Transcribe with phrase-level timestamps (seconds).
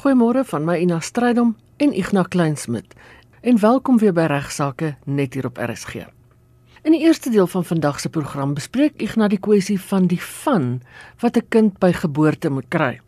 [0.00, 2.94] Goeiemôre van my Ina Strydom en Ignas Kleinsmid.
[3.44, 6.06] En welkom weer by Regsake net hier op RSG.
[6.88, 10.80] In die eerste deel van vandag se program bespreek Ignas die kwessie van die van
[11.20, 13.00] wat 'n kind by geboorte moet kry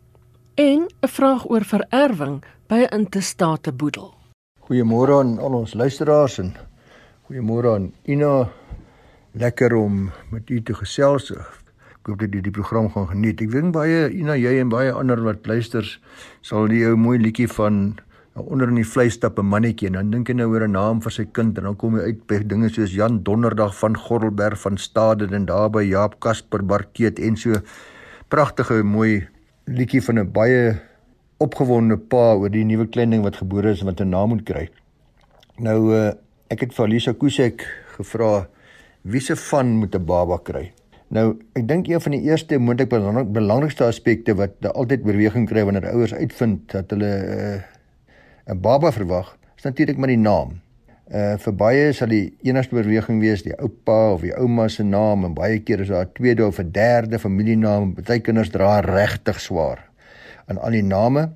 [0.53, 4.13] en 'n vraag oor vererwing by 'n intestate boedel.
[4.61, 6.53] Goeiemôre aan al ons luisteraars en
[7.25, 8.49] goeiemôre aan Ina.
[9.31, 11.33] Lekker om met u te gesels.
[12.03, 13.39] Ek hoop dat jy die program gaan geniet.
[13.39, 16.01] Ek dink baie Ina jy en baie ander wat luisters
[16.43, 17.77] sal die ou mooi liedjie van
[18.35, 20.99] nou, onder in die vleisstap 'n mannetjie en dan dink jy nou oor 'n naam
[20.99, 24.59] vir sy kind en dan kom jy uit by dinge soos Jan Donderdag van Gordelberg
[24.59, 27.55] van Stade en daar by Jaap Kasper Barkeet en so
[28.27, 29.25] pragtige mooi
[29.65, 30.75] liedjie van 'n baie
[31.39, 34.43] opgewonde pa oor die nuwe klein ding wat gebore is en wat 'n naam moet
[34.43, 34.69] kry.
[35.57, 36.11] Nou uh,
[36.49, 37.63] ek het vir Alisa Kusek
[37.95, 38.47] gevra
[39.03, 40.73] wie se van moet 'n baba kry?
[41.13, 45.91] Nou, ek dink een van die eerste moontlik belangrikste aspekte wat altyd beweging kry wanneer
[45.91, 47.59] ouers uitvind dat hulle eh,
[48.49, 50.61] 'n uh, baba verwag, is natuurlik maar die naam.
[51.13, 55.25] Uh vir baie sal die enigste beweging wees die oupa of die ouma se naam
[55.25, 57.93] en baie keer is daar 'n tweede of 'n derde familienaam.
[57.93, 59.85] Party kinders dra regtig swaar
[60.47, 61.29] aan al die name.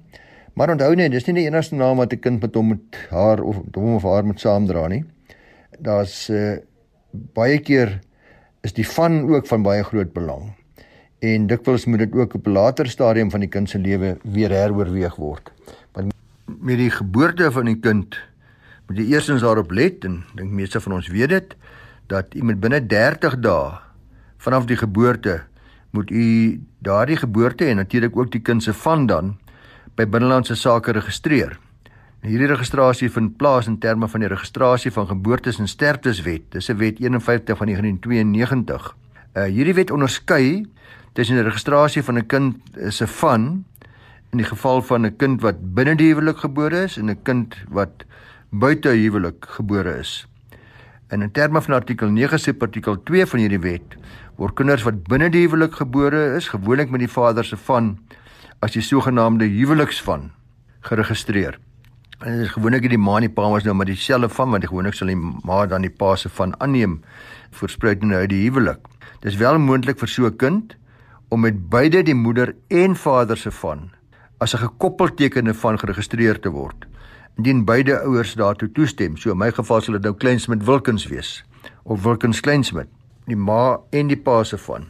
[0.53, 3.44] Maar onthou net, dis nie die enigste naam wat 'n kind met hom met haar
[3.44, 5.03] of hom of haar moet saamdra nie.
[5.80, 6.58] Daar's uh
[7.33, 8.00] baie keer
[8.68, 10.52] is die van ook van baie groot belang.
[11.23, 14.50] En dikwels moet dit ook op 'n later stadium van die kind se lewe weer
[14.50, 15.52] heroorweeg word.
[15.92, 16.14] Want
[16.46, 18.18] met die geboorte van die kind
[18.88, 21.56] moet jy eersins daarop let en dink meeste van ons weet dit
[22.08, 23.80] dat iemand binne 30 dae
[24.38, 25.44] vanaf die geboorte
[25.92, 29.38] moet u daardie geboorte en natuurlik ook die kind se van dan
[29.95, 31.60] by binnelandse sake registreer.
[32.26, 36.50] Hierdie registrasie vind plaas in terme van die registrasie van geboortes en sterftes wet.
[36.52, 38.96] Dis 'n wet 51 van 1992.
[39.36, 40.66] Uh hierdie wet onderskei
[41.14, 42.56] tussen die registrasie van 'n kind
[42.90, 43.66] se van
[44.32, 47.56] in die geval van 'n kind wat binne die huwelik gebore is en 'n kind
[47.70, 48.06] wat
[48.50, 50.28] buite huwelik gebore is.
[51.08, 53.98] En in terme van artikel 9 se artikel 2 van hierdie wet
[54.36, 57.98] word kinders wat binne die huwelik gebore is gewoonlik met die vader se van
[58.60, 60.32] as die sogenaamde huweliksvan
[60.80, 61.60] geregistreer.
[62.17, 64.66] En dit is gewoonlik die ma en die pa was nou maar dieselfde van want
[64.66, 66.95] gewoonlik sal die ma dan die pa se van aanneem
[67.60, 68.80] voorspruitende uit die huwelik.
[69.22, 70.76] Dis wel moontlik vir so 'n kind
[71.30, 73.92] om met beide die moeder en vader se van
[74.39, 76.88] as 'n gekoppeltekende van geregistreer te word
[77.38, 79.17] indien beide ouers daartoe toestem.
[79.17, 81.45] So in my geval sal dit nou Kleinsmid Wilkins wees
[81.83, 82.88] of Wilkins Kleinsmid,
[83.26, 84.88] die ma en die pa se van.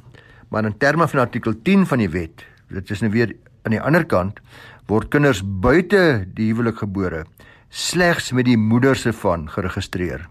[0.49, 3.81] Maar in terme van artikel 10 van die wet, dit is nou weer aan die
[3.81, 4.39] ander kant
[4.87, 7.25] word kinders buite die huwelik gebore
[7.69, 10.27] slegs met die moeder se van geregistreer.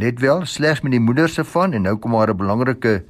[0.00, 3.04] Let wel, slegs met die moeder se van en nou kom maar 'n belangrike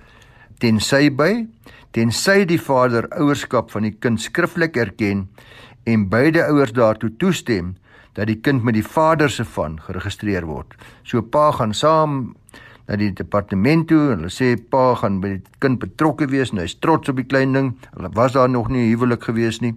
[0.59, 1.47] tensy by,
[1.93, 5.29] tensy die vader ouerskap van die kind skriftelik erken
[5.85, 7.77] en beide ouers daartoe toestem
[8.15, 10.75] dat die kind met die vader se van geregistreer word.
[11.05, 12.35] So pa gaan saam
[12.91, 16.59] na die departement toe en hulle sê pa gaan by die kind betrokke wees en
[16.59, 17.71] hy's trots op die klein ding.
[17.95, 19.77] Hulle was daar nog nie huwelik gewees nie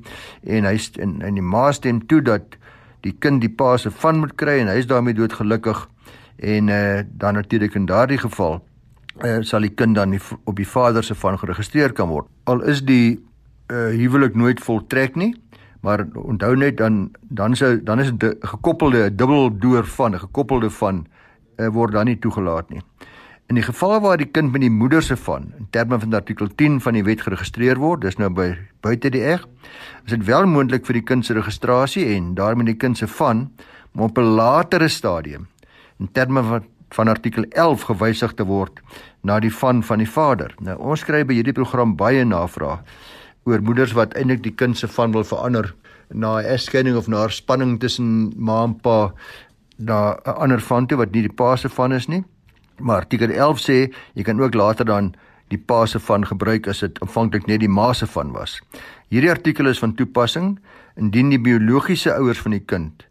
[0.49, 2.57] en hy en, en die ma stem toe dat
[3.05, 5.85] die kind die pa se van moet kry en hy's daarmee doodgelukkig
[6.41, 8.57] en uh, dan natuurlik in daardie geval
[9.21, 12.31] uh, sal die kind dan die, op die vader se van geregistreer kan word.
[12.49, 13.19] Al is die
[13.69, 15.35] uh, huwelik nooit voltrek nie
[15.83, 20.69] Maar onthou net dan dan sou dan is dit gekoppelde dubbel door van 'n gekoppelde
[20.69, 21.05] van
[21.57, 22.81] uh, word dan nie toegelaat nie.
[23.51, 26.47] In die geval waar die kind met die moeder se van in terme van artikel
[26.47, 29.43] 10 van die wet geregistreer word, dis nou by buite die eg,
[30.05, 33.49] is dit wel moontlik vir die kind se registrasie en daarmee die kind se van
[33.93, 35.47] maar op 'n latere stadium
[35.99, 36.63] in terme van
[36.93, 38.81] van artikel 11 gewysig te word
[39.21, 40.53] na die van van die vader.
[40.61, 42.79] Nou ons kry by hierdie program baie navrae
[43.49, 45.73] oor moeders wat eintlik die kind se van wil verander
[46.13, 49.13] na 'n egskeiding of na 'n spanning tussen ma en pa
[49.77, 52.23] na 'n ander van toe wat nie die pa se van is nie.
[52.79, 55.13] Maar artikel 11 sê jy kan ook later dan
[55.47, 58.61] die pa se van gebruik as dit aanvanklik net die ma se van was.
[59.09, 60.59] Hierdie artikel is van toepassing
[60.95, 63.05] indien die biologiese ouers van die kind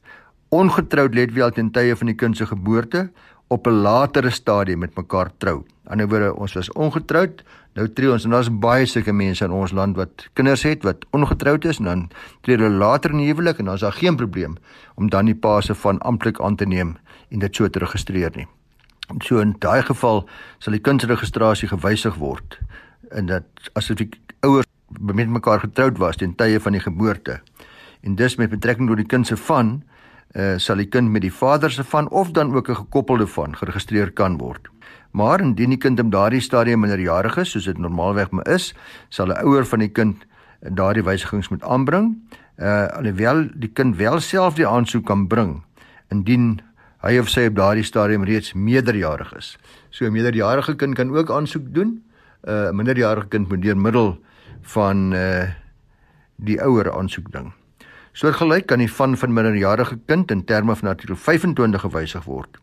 [0.52, 3.06] ongetroud let wel ten tye van die kind se geboorte
[3.52, 5.64] op 'n latere stadium met mekaar trou.
[5.84, 7.43] Aan die ander woorde, ons was ongetroud,
[7.75, 11.04] nou tree ons en daar's baie sulke mense in ons land wat kinders het wat
[11.10, 12.10] ongetroud is en dan
[12.40, 14.56] tree hulle later in die huwelik en dan is daar geen probleem
[14.94, 16.96] om dan die pa se van amptelik aan te neem
[17.31, 18.46] en dit so te registreer nie.
[19.20, 20.28] So in daai geval
[20.58, 22.58] sal die kindsregistrasie gewysig word
[23.10, 24.10] en dat asof die
[24.40, 24.69] ouers
[25.00, 27.40] met mekaar getroud was ten tye van die geboorte.
[28.02, 29.82] En dus met betrekking tot die kind se van
[30.34, 33.56] uh, sal die kind met die vader se van of dan ook 'n gekoppelde van
[33.56, 34.69] geregistreer kan word.
[35.11, 38.75] Maar indien die kind in daardie stadium minderjarig is, soos dit normaalweg maar is,
[39.08, 40.25] sal 'n ouer van die kind
[40.70, 42.17] daardie wysigings moet aanbring
[42.61, 45.62] uh alhoewel die kind wel self die aansoek kan bring
[46.12, 46.61] indien
[47.02, 49.56] hy of sy op daardie stadium reeds meerderjarig is.
[49.90, 52.02] So 'n meerderjarige kind kan ook aansoek doen.
[52.44, 54.19] Uh, 'n uh, minderjarige kind moet deur middel
[54.62, 55.49] van uh
[56.37, 57.52] die ouer aansoek ding.
[58.12, 62.59] Soortgelyk kan die van van minderjarige kind in terme van artikel 25 gewysig word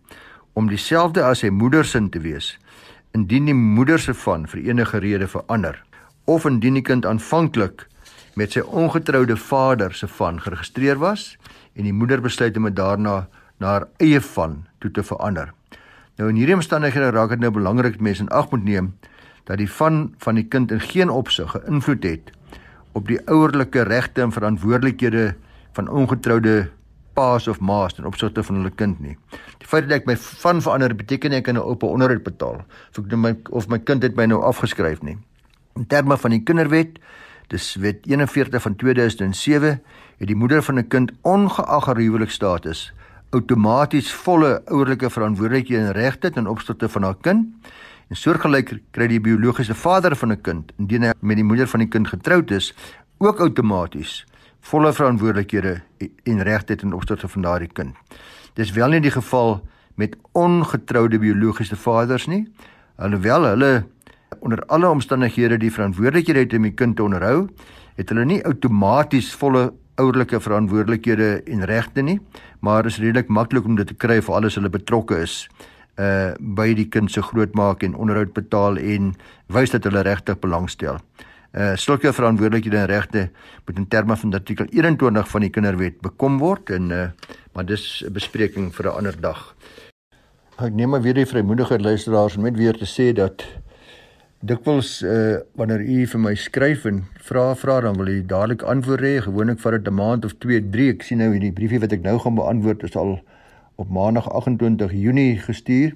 [0.53, 2.51] om dieselfde as sy moeder se te wees
[3.17, 5.81] indien die moeder se van vir enige rede verander
[6.25, 7.87] of indien die kind aanvanklik
[8.37, 11.31] met sy ongetroude vader se van geregistreer was
[11.73, 13.25] en die moeder besluit om dit daarna
[13.57, 15.49] na haar eie van toe te verander.
[16.17, 18.93] Nou in hierdie omstandighede raak dit nou belangrik dat mense in ag moet neem
[19.49, 22.31] dat die van van die kind in geen opsig 'n invloed het
[22.99, 25.31] op die ouerlike regte en verantwoordelikhede
[25.77, 26.69] van ongetroude
[27.17, 29.15] paas of maas ten opsigte van hulle kind nie.
[29.59, 32.63] Die feit dat ek my van verander beteken ek kan 'n oupa onderhoud betaal
[32.97, 35.17] of ek my of my kind het my nou afgeskryf nie.
[35.75, 36.99] In terme van die kinderwet,
[37.47, 39.81] dis wet 41 van 2007,
[40.19, 42.93] het die moeder van 'n kind ongeag haar huwelikstatus
[43.29, 47.45] outomaties volle ouerlike verantwoordelikhede en regte ten opsigte van haar kind.
[48.09, 51.79] En soortgelyk kry die biologiese vader van 'n kind, indien hy met die moeder van
[51.79, 52.73] die kind getroud is,
[53.19, 54.25] ook outomaties
[54.61, 55.81] volle verantwoordelikhede
[56.23, 57.95] en regte ten opsigte van daardie kind.
[58.55, 59.61] Dis wel nie die geval
[59.95, 62.47] met ongetroude biologiese vaders nie,
[62.97, 63.85] alhoewel hulle
[64.39, 67.47] onder alle omstandighede die verantwoordelikhede het om die kind te onderhou,
[67.95, 72.19] het hulle nie outomaties volle ouerlike verantwoordelikhede en regte nie,
[72.59, 75.47] maar is redelik maklik om dit te kry vir alles hulle betrokke is
[75.99, 79.13] uh by die kind se grootmaak en onderhoud betaal en
[79.47, 81.01] wys dat hulle regtig belangstel.
[81.51, 83.29] Uh sulke verantwoordelikhede en regte
[83.65, 87.07] moet in terme van artikel 21 van die Kinderwet bekom word en uh
[87.53, 89.55] maar dis 'n bespreking vir 'n ander dag.
[90.59, 93.43] Ek neem maar weer die vrymoedige luisteraars om net weer te sê dat
[94.39, 99.01] dikwels uh wanneer u vir my skryf en vra vra dan wil u dadelik antwoord
[99.01, 102.01] hê gewoonlik vir 'n maand of 2 3 ek sien nou hierdie briefie wat ek
[102.03, 103.19] nou gaan beantwoord is al
[103.79, 105.95] op maandag 28 Junie gestuur.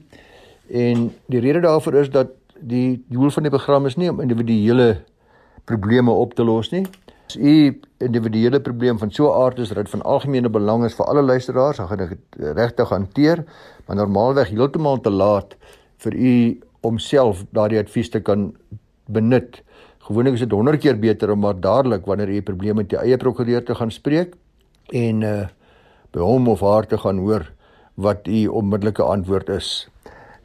[0.71, 2.27] En die rede daarvoor is dat
[2.59, 5.03] die doel van die program is nie om individuele
[5.68, 6.85] probleme op te los nie.
[7.27, 10.95] As u individuele probleem van so 'n aard is dat dit van algemene belang is
[10.95, 13.44] vir alle luisteraars dan gaan ek dit regtig hanteer.
[13.85, 15.56] Maar normaalweg heeltemal te laat
[15.97, 18.56] vir u om self daardie advies te kan
[19.06, 19.63] benut.
[19.97, 23.03] Gewoonlik is dit 100 keer beter om maar dadelik wanneer jy 'n probleem met jou
[23.03, 24.35] eie prokureur te gaan spreek
[24.91, 25.47] en uh
[26.12, 27.53] by hom of haar te gaan hoor
[27.95, 29.88] wat u onmiddellike antwoord is.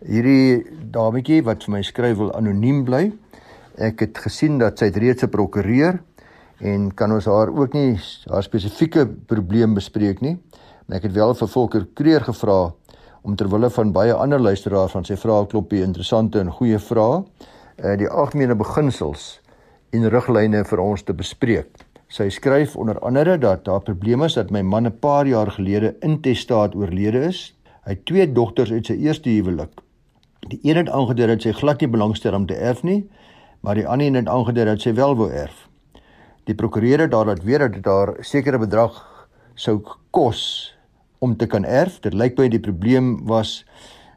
[0.05, 3.09] Hierdie dametjie wat vir my skryf wil anoniem bly.
[3.79, 6.01] Ek het gesien dat sy reeds 'n prokureur
[6.61, 10.39] en kan ons haar ook nie haar spesifieke probleem bespreek nie.
[10.87, 12.73] Maar ek het wel vir Volker Kreer gevra
[13.23, 17.25] om ter wille van baie ander luisteraars van sy vrae kloppie interessante en goeie vrae
[17.79, 19.41] uh die algemene beginsels
[19.95, 21.69] en riglyne vir ons te bespreek.
[22.09, 25.97] Sy skryf onder andere dat daar probleme is dat my man 'n paar jaar gelede
[26.01, 27.55] intestaat oorlede is.
[27.85, 29.71] Hy het twee dogters uit sy eerste huwelik.
[30.49, 33.05] Die een het aangedui dat sy glad nie belangstel om te erf nie,
[33.61, 35.69] maar die ander een het aangedui dat sy wel wou erf.
[36.45, 40.75] Die prokureur het daar laat weet dat dit haar sekere bedrag sou kos
[41.19, 42.01] om te kan erf.
[42.01, 43.65] Dit lyk baie die probleem was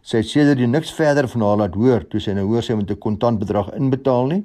[0.01, 2.91] sy het sedert niks verder van haar laat hoor toe sy nou hoor sy moet
[2.91, 4.43] 'n kontant bedrag inbetaal nie.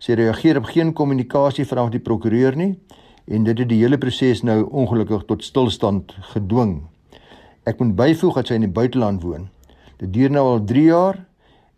[0.00, 2.72] Sy reageer op geen kommunikasie vanaf die prokureur nie
[3.28, 6.78] en dit het die hele proses nou ongelukkig tot stilstand gedwing.
[7.68, 9.50] Ek moet byvoeg dat sy in die buiteland woon.
[10.00, 11.20] Dit duur nou al 3 jaar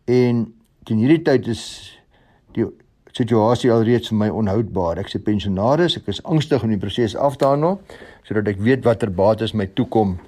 [0.07, 0.47] en
[0.87, 1.65] teen hierdie tyd is
[2.55, 2.69] die
[3.13, 5.03] situasie alreeds vir my onhoudbaar.
[5.03, 7.81] Ek is 'n pensionaris, ek is angstig om die proses af te handel
[8.23, 10.19] sodat ek weet watter bates my toekom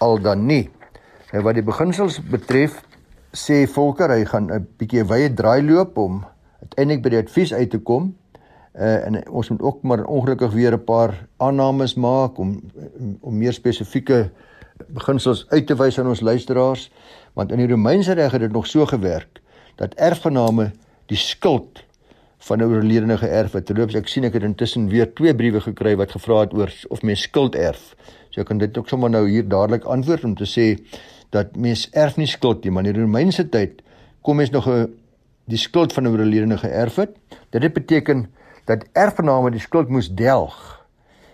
[0.00, 0.68] al dan nie.
[1.32, 2.82] Nou wat die beginsels betref,
[3.32, 6.24] sê Volker hy gaan 'n bietjie wye draai loop om
[6.66, 8.14] uiteindelik by die advies uit te kom.
[8.76, 12.60] Uh, en ons moet ook maar ongelukkig weer 'n paar aannames maak om
[13.20, 14.30] om meer spesifieke
[14.86, 16.90] beginsels uit te wys aan ons luisteraars
[17.32, 19.40] want in die Romeinse reg het dit nog so gewerk
[19.76, 20.70] dat erfgename
[21.06, 21.84] die skuld
[22.38, 23.66] van 'n oorledene geërf het.
[23.66, 27.02] Terloops, ek sien ek het intussen weer twee briewe gekry wat gevra het oor of
[27.02, 27.94] mens skuld erf.
[28.30, 30.82] So ek kan dit ook sommer nou hier dadelik antwoord om te sê
[31.30, 33.82] dat mens erf nie skuld nie, maar in die Romeinse tyd
[34.22, 34.88] kom mens nog 'n
[35.46, 37.16] die skuld van 'n oorledene geërf het.
[37.50, 38.26] Dit het beteken
[38.64, 40.86] dat erfgename die skuld moes delg.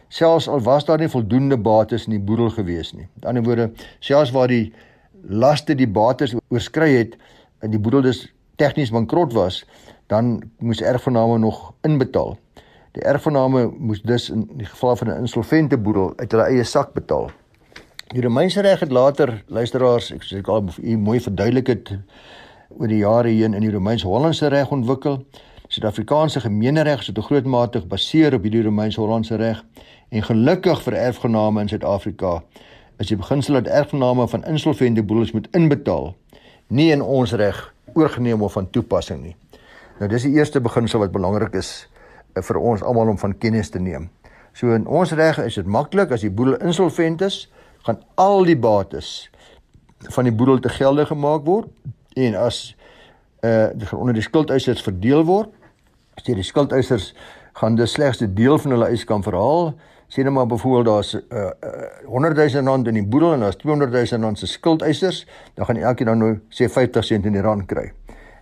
[0.09, 3.09] Selfs al was daar nie voldoende bates in die boedel gewees nie.
[3.15, 4.73] Met ander woorde, selfs waar die
[5.23, 7.17] laste die bates oorskry het
[7.59, 9.65] en die boedel dus tegnies bankrot was,
[10.07, 12.39] dan moes erfgename nog inbetaal.
[12.93, 16.93] Die erfgename moes dus in die geval van 'n insolvente boedel uit hulle eie sak
[16.93, 17.31] betaal.
[18.07, 21.99] Die Romeinse reg het later, luisteraars, ek sê ek al mooi verduidelik het
[22.79, 25.21] oor die jare heen in die Romeins-Hollandse reg ontwikkel.
[25.73, 29.65] Suid-Afrikaanse gemeenereg is tot 'n groot mate gebaseer op hierdie Romeins-Hollandse reg
[30.11, 32.43] en gelukkig vir erfgename in Suid-Afrika
[32.99, 36.15] is die beginsel dat erfgename van insolvente boedels moet inbetaal
[36.69, 39.37] nie in ons reg oorgeneem of van toepassing nie.
[39.99, 41.89] Nou dis die eerste beginsel wat belangrik is
[42.37, 44.11] uh, vir ons almal om van kennis te neem.
[44.53, 47.49] So in ons reg is dit maklik as die boedel insolvent is,
[47.87, 49.31] gaan al die bates
[50.11, 51.69] van die boedel te gelde gemaak word
[52.15, 52.77] en as
[53.43, 55.49] uh onder die skuldeisers verdeel word,
[56.15, 57.15] as die skuldeisers
[57.59, 59.75] gaan dis slegs 'n deel van hulle eis kan verhaal,
[60.09, 63.57] sien nou maar byvoorbeeld daar's uh, uh 100 000 rand in die boedel en daar's
[63.57, 67.41] 200 000 rand se skuldeisers, dan gaan elkeen dan nou sê 50 sent in die
[67.41, 67.93] rand kry.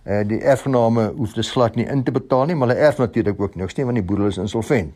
[0.05, 3.41] Uh die erfgename hoef dit glad nie in te betaal nie, maar hulle erf natuurlik
[3.41, 4.93] ook niks nie want die boedel is insolvent.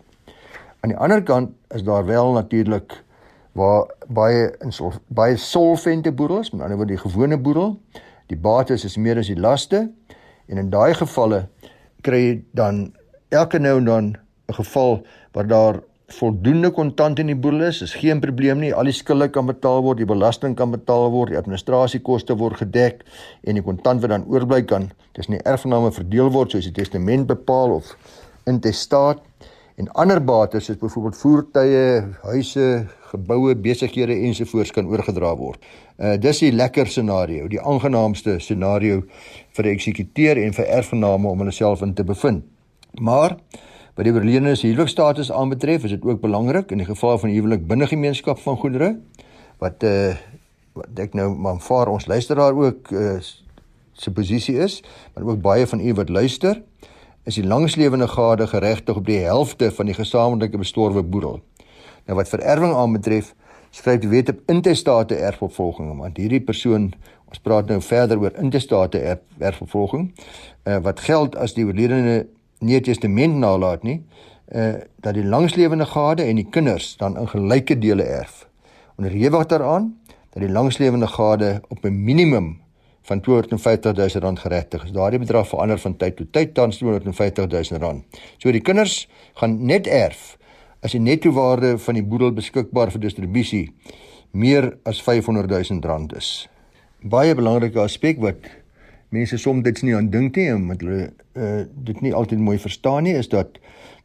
[0.79, 3.03] Aan die ander kant is daar wel natuurlik
[3.51, 7.79] waar baie insolf baie solvente boedels, met ander woorde die gewone boedel,
[8.31, 9.89] die bates is meer as die laste
[10.47, 11.45] en in daai gevalle
[12.05, 12.93] kry jy dan
[13.33, 14.05] elke nou en dan
[14.49, 18.73] 'n geval waar daar voldoende kontant in die boedel is, is geen probleem nie.
[18.73, 23.01] Al die skulde kan betaal word, die belasting kan betaal word, die administrasiekoste word gedek
[23.43, 27.27] en die kontant wat dan oorbly kan tussen die erfgename verdeel word soos die testament
[27.27, 27.95] bepaal of
[28.45, 29.23] intestaat
[29.75, 31.87] en ander bates soos byvoorbeeld voertuie,
[32.23, 32.67] huise,
[33.11, 35.63] geboue, besighede ensovoorts kan oorgedra word.
[35.99, 39.03] Uh dis die lekker scenario, die aangenaamste scenario
[39.55, 42.43] vir 'n eksekuteur en vir erfgename om hulle self in te bevind.
[42.99, 43.37] Maar
[43.95, 47.67] wat die oorledene se huwelikstatus aanbetref, is dit ook belangrik in die geval van huwelik
[47.67, 48.99] binne gemeenskap van goedere
[49.59, 50.15] wat uh
[50.75, 53.19] wat ek nou maar vaar ons luisteraar ook uh
[53.95, 56.61] se posisie is, maar ook baie van u wat luister
[57.25, 61.39] is die langslewende gade geregtig op die helfte van die gesamentlike bestorwe boedel.
[62.05, 63.33] Nou wat vererwing aanbetref,
[63.73, 66.91] skryf die wet op intestate erfopvolging, want hierdie persoon,
[67.25, 69.01] ons praat nou verder oor intestate
[69.39, 70.11] erfopvolging,
[70.69, 72.27] uh, wat geld as die oorledene
[72.59, 74.03] nie 'n testament nalat nie,
[74.53, 78.47] uh dat die langslewende gade en die kinders dan in gelyke dele erf.
[78.97, 79.97] Onderhewig daaraan
[80.33, 82.61] dat die langslewende gade op 'n minimum
[83.05, 84.91] van 250 000 rand geregtig is.
[84.91, 88.21] Daardie bedrag verander van tyd tot tyd tans 250 000 rand.
[88.37, 89.05] So die kinders
[89.37, 90.37] gaan net erf
[90.85, 93.65] as die netto waarde van die boedel beskikbaar vir distribusie
[94.31, 96.47] meer as 500 000 rand is.
[97.01, 98.49] Baie belangrike aspek wat
[99.13, 103.05] mense soms dit nie aan dink nie omdat hulle uh, dit nie altyd mooi verstaan
[103.05, 103.59] nie is dat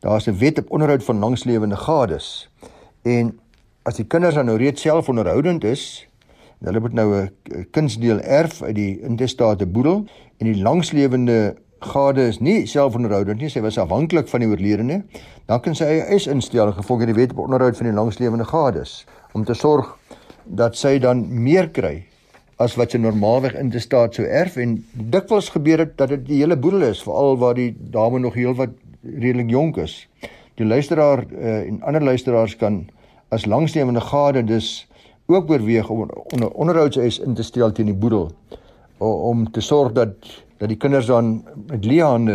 [0.04, 2.48] daar's 'n wet op onderhoud van langslewende gades.
[3.02, 3.38] En
[3.82, 6.06] as die kinders dan nou reeds self onderhoudend is,
[6.60, 10.06] Hulle moet nou 'n kunsdeel erf uit die intestate boedel
[10.38, 15.02] en die langslewende gade is nie selfonderhoudend nie, sy was afhanklik van die oorledene.
[15.46, 19.06] Dan kan sy eie eis instel gevolg die wet op onderhoud van die langslewende gades
[19.32, 19.96] om te sorg
[20.44, 22.04] dat sy dan meer kry
[22.60, 26.56] as wat sy normaalweg intestate sou erf en dikwels gebeur dit dat dit die hele
[26.60, 30.04] boedel is veral waar die dame nog heelwat redelik jonk is.
[30.60, 32.82] Die luisteraar uh, en ander luisteraars kan
[33.32, 34.89] as langslewende gade dus
[35.30, 38.30] ook oorweeg om onder onderhoudseis in te stel teen die boedel
[39.00, 40.14] om te sorg dat
[40.60, 42.34] dat die kinders dan met leë hande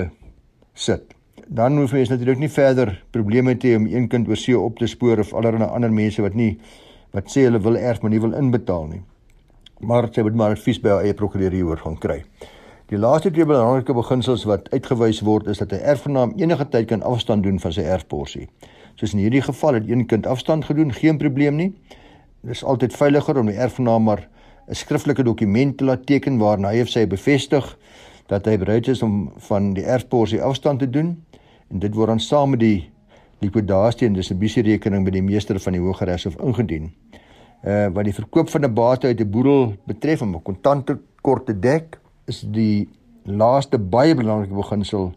[0.73, 1.13] sit.
[1.47, 4.79] Dan hoef jy natuurlik nie verder probleme te hê om een kind oor see op
[4.81, 6.55] te spoor of allerlei ander mense wat nie
[7.13, 9.03] wat sê hulle wil erf maar nie wil inbetaal nie.
[9.79, 12.23] Maar jy moet maar advies by jou eie prokureur hieroor gaan kry.
[12.89, 17.01] Die laaste twee belangrike beginsels wat uitgewys word is dat 'n erfgenaam enige tyd kan
[17.01, 18.49] afstand doen van sy erfporsie.
[18.95, 21.73] Soos in hierdie geval het een kind afstand gedoen, geen probleem nie
[22.45, 24.27] dis altyd veiliger om die erfgenaam maar
[24.67, 27.77] 'n skriftelike dokument te laat teken waarna hy of sy bevestig
[28.27, 31.23] dat hy bereid is om van die erfporsie afstand te doen
[31.71, 32.89] en dit word dan saam met die
[33.41, 36.91] likwidasie en distribusierekening by die meester van die Hooggeregshof ingedien.
[37.65, 41.45] Uh wat die verkoop van 'n bate uit 'n boedel betref om 'n kontante kort
[41.45, 42.89] te dek, is die
[43.23, 45.13] laaste baie belangrike beginsel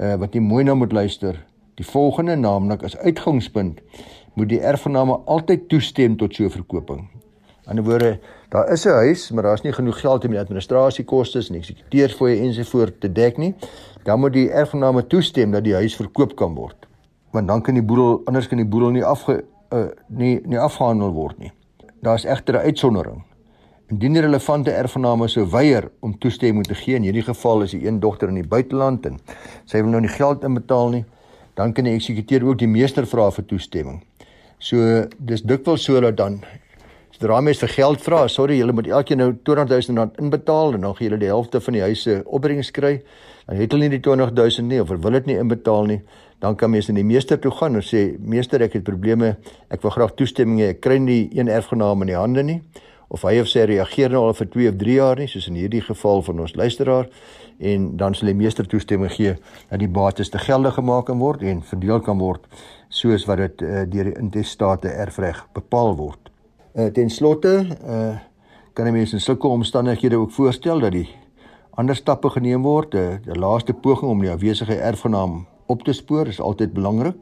[0.00, 1.44] uh wat jy mooi na moet luister.
[1.74, 3.80] Die volgende naamlik as uitgangspunt
[4.34, 7.08] moet die erfgename altyd toestem tot so 'n verkoping.
[7.70, 11.46] In 'n woorde, daar is 'n huis, maar daar's nie genoeg geld om die administrasiekoste
[11.48, 13.54] en eksekuteursfooie ensovoorts te dek nie.
[14.02, 16.86] Dan moet die erfgename toestem dat die huis verkoop kan word.
[17.30, 21.12] Want dan kan die boedel anders kan die boedel nie afge uh, nie nie afgehandel
[21.12, 21.52] word nie.
[22.00, 23.22] Daar's egter 'n uitsondering.
[23.88, 27.86] Indien die relevante erfgename sou weier om toestemming te gee, in hierdie geval is die
[27.86, 29.18] een dogter in die buiteland en
[29.64, 31.04] sy wil nou nie geld inbetaal nie,
[31.54, 34.02] dan kan die eksekuteur ook die meester vra vir toestemming.
[34.62, 34.78] So
[35.18, 36.36] dis dikwels so dat dan
[37.10, 40.94] sodra mense vir geld vra, sorry, julle moet elkeen nou 20000 rand inbetaal en dan
[40.94, 42.92] gee julle die helfte van die huis se opbrengs kry.
[43.48, 45.98] Dan het hulle nie die 20000 nie of wil dit nie inbetaal nie.
[46.42, 49.34] Dan kan mense na die meester toe gaan en sê meester, ek het probleme.
[49.70, 50.70] Ek wil graag toestemming hê.
[50.76, 52.60] Ek kry nie een erfgenaam in die hande nie
[53.12, 55.58] of hy of sy reageer nou al vir 2 of 3 jaar nie, soos in
[55.60, 57.10] hierdie geval van ons luisteraar,
[57.60, 59.34] en dan sal die meester toestemming gee
[59.68, 62.48] dat die bates te geldig gemaak kan word en verdeel kan word
[62.92, 66.30] soos wat dit uh, deur die intestate erfreg bepaal word.
[66.76, 68.18] Uh, ten slotte uh,
[68.76, 71.08] kan 'n mens in sulke omstandighede ook voorstel dat die
[71.70, 72.94] ander stappe geneem word.
[72.94, 77.16] uh, laaste poging om die afwesige erfgenaam op te spoor is altyd belangrik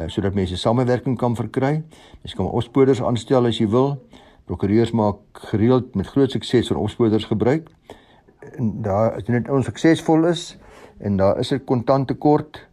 [0.00, 1.82] uh, sodat mense samewerking kan verkry.
[2.22, 3.94] Mens kan opspoorders aanstel as jy wil.
[4.48, 7.68] Prokureurs maak gereeld met groot sukses van opspoorders gebruik.
[8.56, 10.56] En daar as dit onsuksesvol is
[10.98, 12.66] en daar is 'n kontantekort,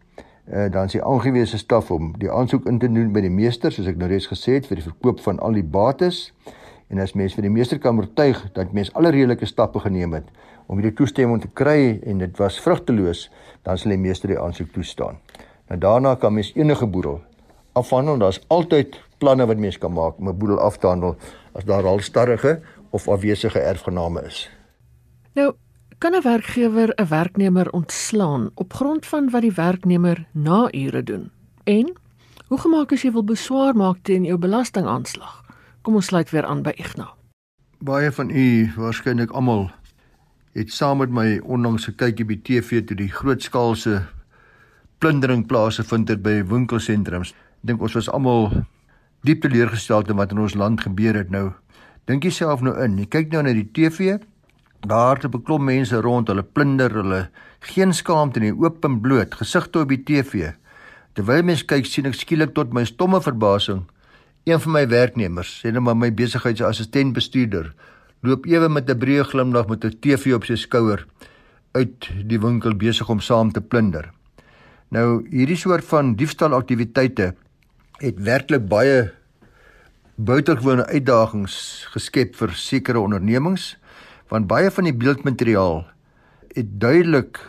[0.53, 3.71] uh, dan is die aangewese staf om die aansoek in te doen by die meester,
[3.71, 6.31] soos ek nou reeds gesê het, vir die verkoop van al die bates.
[6.87, 10.29] En as mens vir die meester kan oortuig dat mens alle redelike stappe geneem het
[10.67, 13.29] om hierdie toestemming te kry en dit was vrugteloos,
[13.63, 15.19] dan sal die meester die aansoek toestaan.
[15.67, 17.21] Nou daarna kan mens enige boedel
[17.77, 18.17] afhandel.
[18.17, 21.15] Daar's altyd planne wat mens kan maak om 'n boedel af te handel
[21.51, 24.49] as daar al starrige of afwesige erfgename is.
[25.33, 25.53] Nou,
[25.97, 31.31] kan 'n werkgewer 'n werknemer ontslaan op grond van wat die werknemer na ure doen?
[31.63, 31.93] En
[32.47, 35.43] hoe gemaak as jy wil beswaar maak teen jou belastingaanslag?
[35.81, 37.13] Kom ons sluit weer aan by Ignas.
[37.79, 39.71] Baie van u, waarskynlik almal,
[40.53, 44.01] het saam met my onlangs gekyk op die TV toe die grootskaalse
[44.97, 47.31] plundering plase vind het by winkelsentrums.
[47.31, 47.37] Ek
[47.69, 48.65] dink ons was almal
[49.21, 51.51] diep teleurgestel te wat in ons land gebeur het nou.
[52.05, 54.17] Dink jouself nou in, jy kyk nou na die TV,
[54.85, 57.27] daar te beklom mense rond, hulle plunder, hulle
[57.59, 60.51] geen skaamte nie, oop en bloot, gesigte op die TV.
[61.17, 63.85] Terwyl mens kyk, sien ek skielik tot my stomme verbasing
[64.47, 67.73] een van my werknemers, sê net maar my besigheidsassistent bestuurder,
[68.23, 71.05] loop ewe met 'n breë glimlag met 'n TV op sy skouer
[71.73, 74.11] uit die winkel besig om saam te plunder.
[74.89, 77.35] Nou hierdie soort van diefstalaktiwiteite
[77.99, 79.11] het werklik baie
[80.15, 83.75] buitengewone uitdagings geskep vir sekere ondernemings
[84.29, 85.85] want baie van die beeldmateriaal
[86.55, 87.39] het duidelik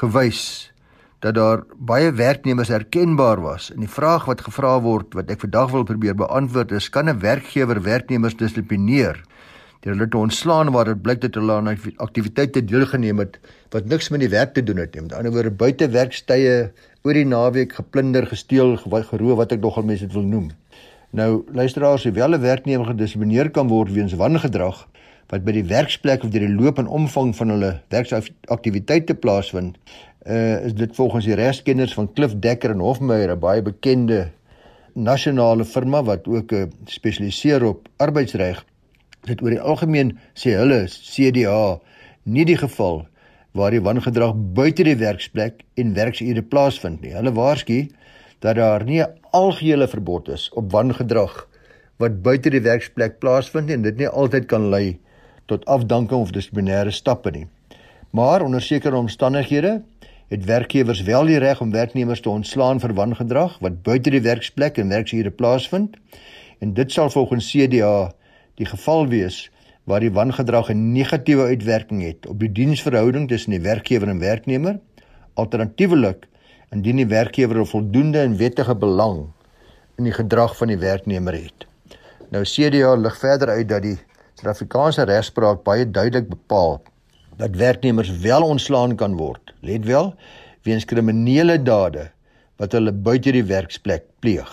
[0.00, 0.72] gewys
[1.24, 5.70] dat daar baie werknemers herkenbaar was en die vraag wat gevra word wat ek vandag
[5.72, 9.22] wil probeer beantwoord is kan 'n werkgewer werknemers dissiplineer
[9.84, 13.38] deur hulle te ontslaan waar dit blyk dat hulle aan aktiwiteite deelgeneem het
[13.74, 15.02] wat niks met die werk te doen het nie.
[15.02, 16.72] Met ander woorde buite werkstye
[17.04, 20.50] oor die naweek geplunder, gesteel, geroof wat ek nogal mense dit wil noem.
[21.12, 24.86] Nou luisteraars, hoewel 'n werknemer gedissiplineer kan word weens wangedrag
[25.34, 29.74] wat by die werksplek of deur die loop en omvang van hulle werksaktiwiteite plaasvind,
[30.30, 34.28] uh, is dit volgens die regskenners van Cliff Dekker en Hofmeyer 'n baie bekende
[34.94, 38.62] nasionale firma wat ook uh, spesialiseer op arbeidsreg
[39.26, 41.80] dit oor die algemeen sê hulle CDA
[42.24, 43.02] nie die geval
[43.58, 47.14] waar die wangedrag buite die werksplek en werksure plaasvind nie.
[47.14, 47.88] Hulle waarsku
[48.40, 51.48] dat daar nie 'n algehele verbod is op wangedrag
[51.98, 54.98] wat buite die werksplek plaasvind en dit nie altyd kan lei
[55.46, 57.46] tot afdanking of dissiplinêre stappe nie.
[58.10, 59.82] Maar onder sekere omstandighede
[60.28, 64.78] het werkgewers wel die reg om werknemers te ontslaan vir wangedrag wat buite die werksplek
[64.78, 65.96] en werksure plaasvind
[66.58, 68.12] en dit sal volgens CDA
[68.54, 69.50] die geval wees
[69.84, 74.80] waar die wangedrag 'n negatiewe uitwerking het op die diensverhouding tussen die werkgewer en werknemer.
[75.34, 76.28] Alternatiefelik
[76.70, 79.26] indien die werkgewer 'n voldoende en wettige belang
[79.96, 81.66] in die gedrag van die werknemer het.
[82.30, 83.98] Nou CDA lig verder uit dat die
[84.44, 86.74] Suid-Afrikaanse regspraak baie duidelik bepaal
[87.40, 89.54] dat werknemers wel ontslaan kan word.
[89.64, 90.12] Let wel,
[90.68, 92.10] weens kriminele dade
[92.60, 94.50] wat hulle buite die werksplek pleeg.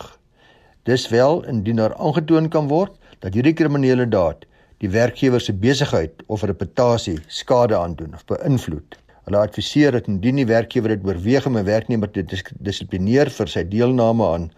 [0.88, 4.48] Dis wel indien daar aangetoon kan word dat hierdie kriminele daad
[4.80, 8.96] die werkgewer se besigheid of reputasie skade aandoen of beïnvloed.
[9.28, 12.24] Hulle adviseer dat indien die werkgewer dit oorweeg om 'n werknemer te
[12.64, 14.52] dissiplineer vir sy deelname aan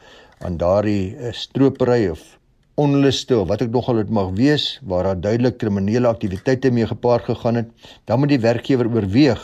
[0.46, 2.22] aan daardie uh, stropery of
[2.76, 7.28] onluste of wat ek nogal dit mag wees waar daar duidelik kriminele aktiwiteite mee gepaard
[7.30, 7.68] gegaan het,
[8.10, 9.42] dan moet die werkgewer oorweeg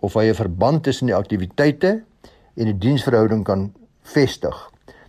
[0.00, 2.02] of hy 'n verband tussen die aktiwiteite
[2.56, 4.56] en die diensverhouding kan vestig.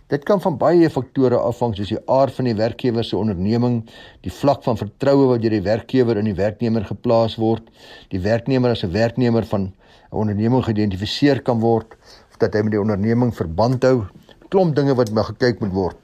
[0.08, 3.88] Dit kan van baie faktore afhang soos die aard van die werkgewer se onderneming,
[4.20, 7.62] die vlak van vertroue wat deur die werkgewer in die werknemer geplaas word,
[8.08, 11.96] die werknemer as 'n werknemer van 'n onderneming geïdentifiseer kan word
[12.30, 14.04] of dat hy met die onderneming verband hou.
[14.48, 15.96] Klomp dinge wat moet gekyk moet word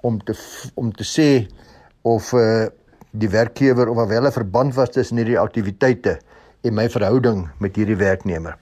[0.00, 0.34] om te
[0.74, 1.46] om te sê
[2.02, 2.66] of uh
[3.10, 6.18] die werkgewer of wel 'n verband was tussen hierdie aktiwiteite
[6.62, 8.56] en my verhouding met hierdie werknemer.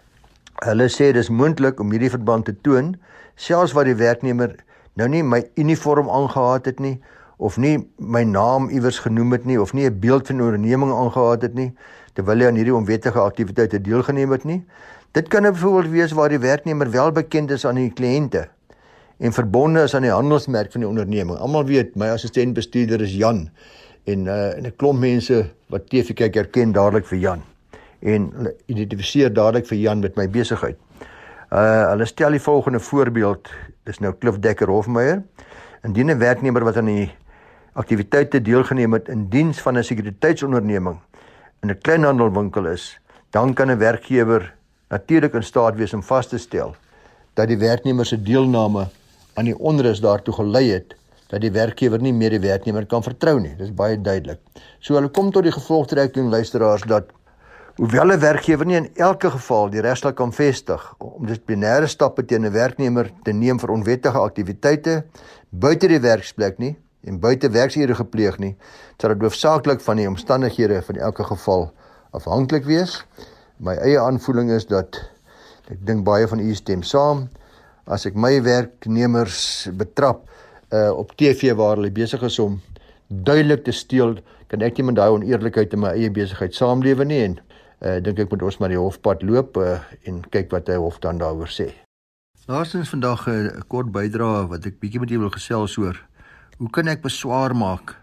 [0.64, 2.96] Hulle sê dis moontlik om hierdie verband te toon
[3.34, 4.54] selfs waar die werknemer
[4.94, 7.00] nou nie my uniform aangehad het nie
[7.36, 10.92] of nie my naam iewers genoem het nie of nie 'n beeld van 'n onderneming
[10.92, 11.74] aangehad het nie
[12.14, 14.64] terwyl hy aan hierdie onwettige aktiwiteite deelgeneem het nie.
[15.12, 18.48] Dit kan byvoorbeeld wees waar die werknemer wel bekend is aan die kliënte
[19.18, 21.38] en verbonde is aan die handelsmerk van die onderneming.
[21.38, 23.50] Almal weet my assistent bestuurder is Jan
[24.06, 27.42] En uh en 'n klomp mense wat TV kyk herken dadelik vir Jan
[28.00, 30.76] en hulle identifiseer dadelik vir Jan met my besigheid.
[31.50, 33.50] Uh hulle stel die volgende voorbeeld,
[33.84, 35.22] dis nou Cliff Dekker Hofmeyer.
[35.82, 37.10] Indien 'n werknemer wat aan die
[37.72, 40.98] aktiwiteite deelgeneem het in diens van 'n sekuriteitsonderneming
[41.62, 43.00] in 'n kleinhandelwinkel is,
[43.30, 44.54] dan kan 'n werkgewer
[44.88, 46.76] natuurlik in staat wees om vas te stel
[47.34, 48.86] dat die werknemer se deelname
[49.36, 50.96] aan die onrus daartoe gelei het
[51.30, 53.54] dat die werkgewer nie meer die werknemer kan vertrou nie.
[53.58, 54.38] Dis baie duidelik.
[54.80, 57.10] So hulle kom tot die gevolgtrekking luisteraars dat
[57.76, 62.46] hoewel 'n werkgewer nie in elke geval die regstel kan vestig om dissiplinêre stappe teen
[62.46, 65.04] 'n werknemer te neem vir onwettige aktiwiteite
[65.50, 68.56] buite die werksplek nie en buite werksure gepleeg nie,
[69.00, 71.72] sal dit hoofsaaklik van die omstandighede van elke geval
[72.10, 73.04] afhanklik wees.
[73.58, 74.98] My eie aanvoeling is dat
[75.70, 77.28] ek dink baie van u stem saam
[77.86, 80.26] as ek my werknemers betrap
[80.74, 82.60] uh op TV waar hulle besig is om
[83.06, 84.16] duidelik te steel,
[84.50, 87.38] kan ek nie met daai oneerlikheid in my eie besigheid saamlewe nie en
[87.86, 90.98] uh dink ek moet ons maar die hofpad loop uh, en kyk wat hy hof
[91.04, 91.70] dan daaroor sê.
[92.50, 95.98] Laastens vandag 'n uh, kort bydrae wat ek bietjie met julle wil gesels oor.
[96.58, 97.96] Hoe kan ek beswaar maak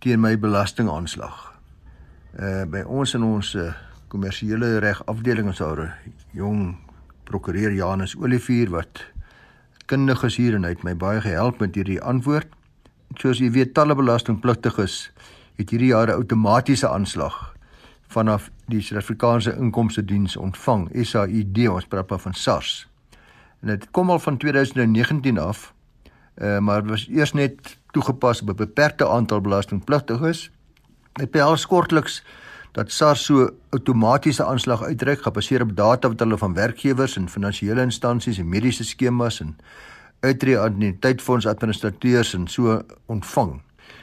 [0.00, 1.56] teen my belastingaanslag?
[2.36, 3.72] Uh by ons in ons uh,
[4.08, 5.92] kommersiële reg afdeling ons daar 'n
[6.32, 6.76] jong
[7.26, 9.02] prokureur Janus Olivier wat
[9.90, 12.48] kundig is hier en hy het my baie gehelp met hierdie antwoord.
[13.20, 15.10] Soos jy weet, talle belastingpligtiges
[15.58, 17.54] het hierdie jaar 'n outomatiese aanslag
[18.08, 22.88] vanaf die Suid-Afrikaanse Inkomste Diens ontvang, SAID, ons praat van SARS.
[23.62, 25.72] En dit kom al van 2019 af.
[26.36, 30.50] Uh, maar was eers net toegepas op 'n beperkte aantal belastingpligtiges.
[31.12, 32.24] Dit behels kortliks
[32.76, 37.80] dat SARS so outomatiese aanslag uitreik gebaseer op data wat hulle van werkgewers en finansiële
[37.80, 39.54] instansies en mediese skemas en
[40.20, 43.54] uitreë annuïteitfonds administrateurs en so ontvang.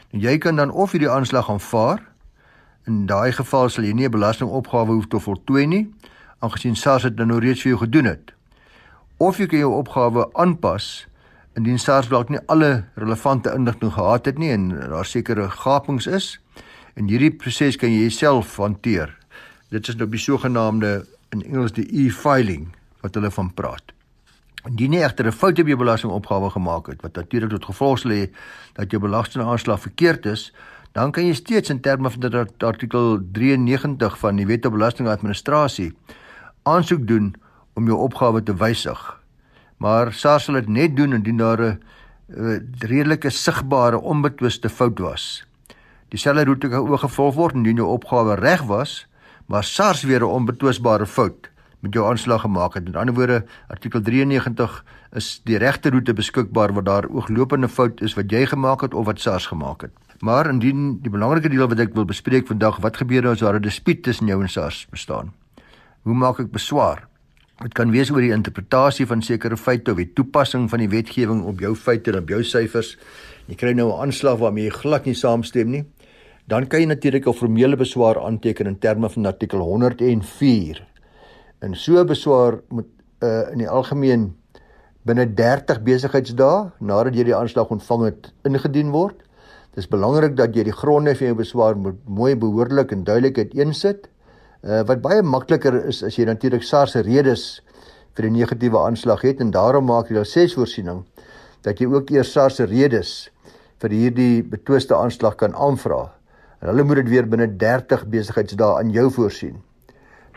[0.10, 2.02] En jy kan dan of hierdie aanslag aanvaar.
[2.90, 5.94] In daai geval sal jy nie 'n belastingopgawe hoef te voltooi nie,
[6.40, 8.34] aangesien SARS dit nou reeds vir jou gedoen het.
[9.18, 11.08] Of jy kan jou opgawe aanpas
[11.56, 16.43] indien SARS dalk nie alle relevante inligting gehad het nie en daar sekere gapings is
[16.94, 19.14] En hierdie proses kan jy self hanteer.
[19.74, 22.68] Dit is nou die sogenaamde in Engels die e-filing
[23.02, 23.94] wat hulle van praat.
[24.70, 28.30] Indien jy egter 'n fout op jou belastingopgawe gemaak het wat natuurlik tot gevolg hê
[28.74, 30.54] dat jou belastingaanslag verkeerd is,
[30.94, 35.94] dan kan jy steeds in terme van dit artikel 93 van die Wet op Belastingadministrasie
[36.64, 37.34] aansoek doen
[37.74, 39.20] om jou opgawe te wysig.
[39.78, 41.80] Maar SARS sal dit net doen indien daar 'n
[42.80, 45.44] redelike sigbare onbetwiste fout was.
[46.14, 49.08] Dieselfde roete ook gevolg word indien jou opgawe reg was,
[49.50, 51.50] maar SARS weer 'n onbetwisbare fout
[51.80, 52.84] met jou aanslag gemaak het.
[52.84, 58.14] Met ander woorde, artikel 93 is die regte roete beskikbaar waar daar ooglopende fout is
[58.14, 59.92] wat jy gemaak het of wat SARS gemaak het.
[60.20, 63.62] Maar indien die belangrike deel wat ek wil bespreek vandag, wat gebeur as daar 'n
[63.62, 65.34] dispuut tussen jou en SARS bestaan?
[66.02, 67.08] Hoe maak ek beswaar?
[67.62, 71.44] Dit kan wees oor die interpretasie van sekere feite of die toepassing van die wetgewing
[71.44, 72.98] op jou feite en op jou syfers.
[73.46, 75.86] Jy kry nou 'n aanslag waarmee jy glad nie saamstem nie
[76.48, 80.88] dan kan jy natuurlik 'n formele beswaar aanteken in terme van artikel 104.
[81.60, 82.88] En so 'n beswaar moet
[83.24, 84.36] uh, in die algemeen
[85.06, 89.16] binne 30 besigheidsdae nadat jy die aanslag ontvang het ingedien word.
[89.74, 93.38] Dit is belangrik dat jy die gronde vir jou beswaar moet mooi behoorlik en duidelik
[93.38, 94.10] uiteensit.
[94.64, 97.62] Uh, wat baie makliker is as jy natuurlik SARS se redes
[98.16, 101.06] vir die negatiewe aanslag het en daarom maak jy 'n sesvoorsiening
[101.64, 103.30] dat jy ook eers SARS se redes
[103.80, 106.12] vir hierdie betwiste aanslag kan aanvra
[106.64, 109.58] en hulle moet dit weer binne 30 besigheidsdae aan jou voorsien.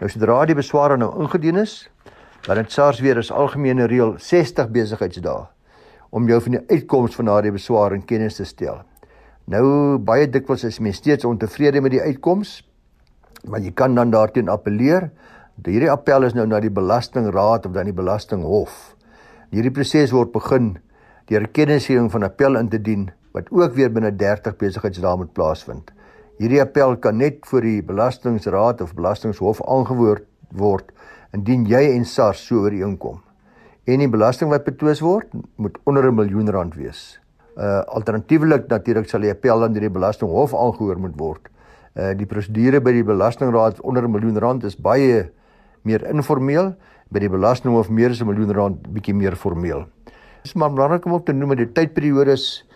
[0.00, 1.84] Nou sodra die besware nou ingedien is,
[2.48, 5.44] dan het SARS weer as algemene reël 60 besigheidsdae
[6.10, 8.80] om jou van die uitkoms van daardie beswaar in kennis te stel.
[9.46, 12.58] Nou baie dikwels is mense steeds ontevrede met die uitkoms,
[13.46, 15.10] maar jy kan dan daarteen appeleer.
[15.62, 18.96] Hierdie appel is nou na die belastingraad of dan die belastinghof.
[19.54, 20.74] Hierdie proses word begin
[21.30, 25.94] deur kennisgewing van appel in te dien wat ook weer binne 30 besigheidsdae moet plaasvind.
[26.36, 30.90] Hierdie appel kan net voor die belastingraad of belastinghof aangewoord word
[31.32, 33.22] indien jy en SARS so ooreenkom.
[33.88, 37.18] En die belasting wat betwis word, moet onder 'n miljoen rand wees.
[37.56, 41.48] Uh alternatiefelik natuurlik sal die appel aan die belastinghof aangehoor moet word.
[41.96, 45.30] Uh die prosedure by die belastingraad onder 'n miljoen rand is baie
[45.84, 46.74] meer informeel,
[47.08, 49.86] by die belastinghof meer as 'n miljoen rand bietjie meer formeel.
[50.42, 52.68] Dis maar belangrik om op te noem dat die tydperiodes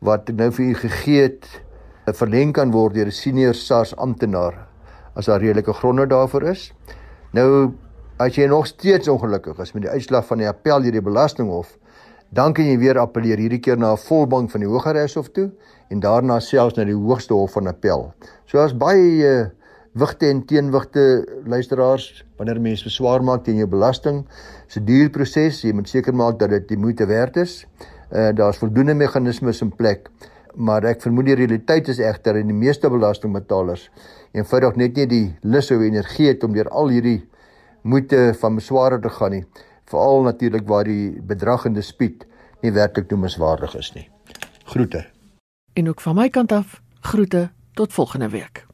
[0.00, 1.65] wat nou vir u gegee het
[2.14, 4.66] verleng kan word deur 'n senior SARS amptenaar
[5.14, 6.72] as daar redelike gronde daarvoor is.
[7.32, 7.72] Nou
[8.18, 11.78] as jy nog steeds ongelukkig is met die uitslag van die appel deur die belastinghof,
[12.34, 15.50] Dan kan jy weer appeleer hierdie keer na 'n volbank van die Hooggeregshof toe
[15.90, 18.12] en daarna selfs na die Hoogste Hof van Appel.
[18.46, 19.46] So as baie uh,
[19.94, 24.26] wigte en teenwigte luisteraars wanneer mense beswaar maak teen jou belasting.
[24.66, 25.62] Dis 'n duur proses.
[25.62, 27.66] Jy moet seker maak dat dit die moeite werd is.
[28.12, 30.10] Uh daar's voldoende meganismes in plek.
[30.56, 33.90] Maar ek vermoed die realiteit is egter in die meeste belastingbetalers
[34.36, 37.18] eenvoudig net nie die lus of energie het om deur al hierdie
[37.84, 39.44] moeite van besware te gaan nie.
[39.86, 42.24] Veral natuurlik waar die bedrag en die spied
[42.64, 44.08] nie werklik noemenswaardig is nie.
[44.72, 45.04] Groete.
[45.76, 48.66] En ook van my kant af, groete tot volgende week.